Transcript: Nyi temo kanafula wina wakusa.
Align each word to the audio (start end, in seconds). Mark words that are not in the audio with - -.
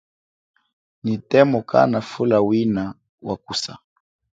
Nyi 1.03 1.15
temo 1.29 1.57
kanafula 1.69 2.37
wina 2.49 2.83
wakusa. 3.27 3.73